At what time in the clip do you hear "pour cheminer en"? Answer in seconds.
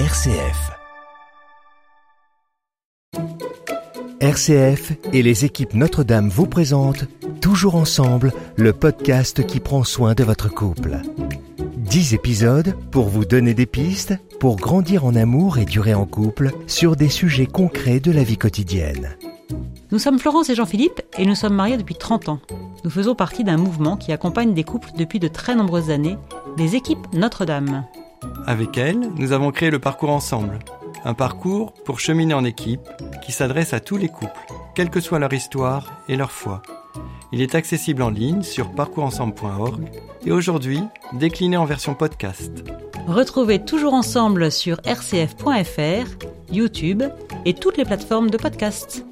31.84-32.44